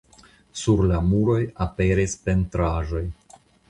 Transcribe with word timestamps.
Sur 0.61 0.81
la 0.93 1.03
muroj 1.11 1.37
aperis 1.69 2.19
pentraĵoj. 2.27 3.09